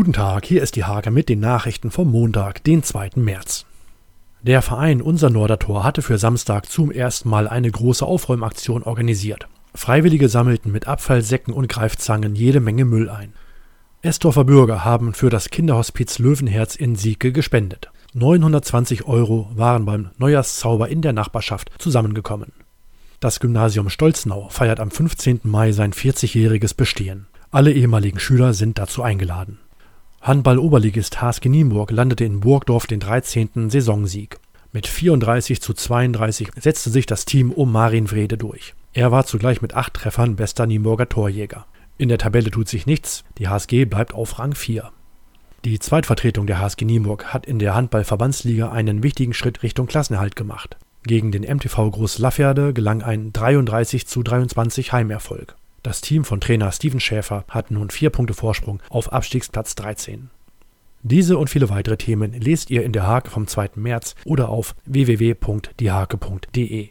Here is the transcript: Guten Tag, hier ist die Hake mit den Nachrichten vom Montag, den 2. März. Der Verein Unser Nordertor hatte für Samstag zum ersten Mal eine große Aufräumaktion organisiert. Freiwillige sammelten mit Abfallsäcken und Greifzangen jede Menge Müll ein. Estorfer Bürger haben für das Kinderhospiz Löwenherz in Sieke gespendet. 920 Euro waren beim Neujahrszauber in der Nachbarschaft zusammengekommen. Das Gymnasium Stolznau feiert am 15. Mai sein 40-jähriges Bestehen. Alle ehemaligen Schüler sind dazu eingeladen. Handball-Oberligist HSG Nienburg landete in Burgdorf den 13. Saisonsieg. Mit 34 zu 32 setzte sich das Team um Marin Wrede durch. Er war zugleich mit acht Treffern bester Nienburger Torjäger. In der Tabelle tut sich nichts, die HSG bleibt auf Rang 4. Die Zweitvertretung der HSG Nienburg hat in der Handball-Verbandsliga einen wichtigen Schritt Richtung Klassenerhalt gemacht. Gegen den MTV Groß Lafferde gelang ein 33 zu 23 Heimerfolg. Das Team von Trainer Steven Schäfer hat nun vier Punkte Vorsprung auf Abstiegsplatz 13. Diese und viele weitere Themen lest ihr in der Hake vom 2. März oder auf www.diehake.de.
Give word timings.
Guten 0.00 0.14
Tag, 0.14 0.46
hier 0.46 0.62
ist 0.62 0.76
die 0.76 0.84
Hake 0.84 1.10
mit 1.10 1.28
den 1.28 1.40
Nachrichten 1.40 1.90
vom 1.90 2.10
Montag, 2.10 2.64
den 2.64 2.82
2. 2.82 3.10
März. 3.16 3.66
Der 4.40 4.62
Verein 4.62 5.02
Unser 5.02 5.28
Nordertor 5.28 5.84
hatte 5.84 6.00
für 6.00 6.16
Samstag 6.16 6.70
zum 6.70 6.90
ersten 6.90 7.28
Mal 7.28 7.46
eine 7.46 7.70
große 7.70 8.06
Aufräumaktion 8.06 8.82
organisiert. 8.82 9.46
Freiwillige 9.74 10.30
sammelten 10.30 10.72
mit 10.72 10.88
Abfallsäcken 10.88 11.52
und 11.52 11.68
Greifzangen 11.68 12.34
jede 12.34 12.60
Menge 12.60 12.86
Müll 12.86 13.10
ein. 13.10 13.34
Estorfer 14.00 14.44
Bürger 14.44 14.86
haben 14.86 15.12
für 15.12 15.28
das 15.28 15.50
Kinderhospiz 15.50 16.18
Löwenherz 16.18 16.76
in 16.76 16.96
Sieke 16.96 17.30
gespendet. 17.30 17.90
920 18.14 19.04
Euro 19.04 19.50
waren 19.54 19.84
beim 19.84 20.12
Neujahrszauber 20.16 20.88
in 20.88 21.02
der 21.02 21.12
Nachbarschaft 21.12 21.72
zusammengekommen. 21.76 22.52
Das 23.20 23.38
Gymnasium 23.38 23.90
Stolznau 23.90 24.48
feiert 24.48 24.80
am 24.80 24.90
15. 24.90 25.40
Mai 25.42 25.72
sein 25.72 25.92
40-jähriges 25.92 26.74
Bestehen. 26.74 27.26
Alle 27.50 27.70
ehemaligen 27.70 28.18
Schüler 28.18 28.54
sind 28.54 28.78
dazu 28.78 29.02
eingeladen. 29.02 29.58
Handball-Oberligist 30.22 31.22
HSG 31.22 31.48
Nienburg 31.48 31.90
landete 31.90 32.24
in 32.24 32.40
Burgdorf 32.40 32.86
den 32.86 33.00
13. 33.00 33.70
Saisonsieg. 33.70 34.38
Mit 34.70 34.86
34 34.86 35.62
zu 35.62 35.72
32 35.72 36.50
setzte 36.60 36.90
sich 36.90 37.06
das 37.06 37.24
Team 37.24 37.50
um 37.50 37.72
Marin 37.72 38.10
Wrede 38.10 38.36
durch. 38.36 38.74
Er 38.92 39.10
war 39.12 39.24
zugleich 39.24 39.62
mit 39.62 39.74
acht 39.74 39.94
Treffern 39.94 40.36
bester 40.36 40.66
Nienburger 40.66 41.08
Torjäger. 41.08 41.64
In 41.96 42.10
der 42.10 42.18
Tabelle 42.18 42.50
tut 42.50 42.68
sich 42.68 42.84
nichts, 42.84 43.24
die 43.38 43.48
HSG 43.48 43.86
bleibt 43.86 44.12
auf 44.12 44.38
Rang 44.38 44.54
4. 44.54 44.90
Die 45.64 45.78
Zweitvertretung 45.78 46.46
der 46.46 46.60
HSG 46.60 46.84
Nienburg 46.84 47.32
hat 47.32 47.46
in 47.46 47.58
der 47.58 47.74
Handball-Verbandsliga 47.74 48.70
einen 48.70 49.02
wichtigen 49.02 49.32
Schritt 49.32 49.62
Richtung 49.62 49.86
Klassenerhalt 49.86 50.36
gemacht. 50.36 50.76
Gegen 51.04 51.32
den 51.32 51.44
MTV 51.44 51.90
Groß 51.90 52.18
Lafferde 52.18 52.74
gelang 52.74 53.02
ein 53.02 53.32
33 53.32 54.06
zu 54.06 54.22
23 54.22 54.92
Heimerfolg. 54.92 55.56
Das 55.82 56.02
Team 56.02 56.24
von 56.24 56.40
Trainer 56.40 56.72
Steven 56.72 57.00
Schäfer 57.00 57.44
hat 57.48 57.70
nun 57.70 57.90
vier 57.90 58.10
Punkte 58.10 58.34
Vorsprung 58.34 58.82
auf 58.90 59.12
Abstiegsplatz 59.12 59.74
13. 59.76 60.28
Diese 61.02 61.38
und 61.38 61.48
viele 61.48 61.70
weitere 61.70 61.96
Themen 61.96 62.32
lest 62.32 62.68
ihr 62.70 62.84
in 62.84 62.92
der 62.92 63.06
Hake 63.06 63.30
vom 63.30 63.46
2. 63.46 63.70
März 63.76 64.14
oder 64.26 64.50
auf 64.50 64.74
www.diehake.de. 64.84 66.88